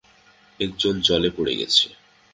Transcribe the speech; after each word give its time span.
একজন 0.59 0.95
জলে 1.01 1.29
পড়ে 1.37 1.53
গেছে! 1.55 1.87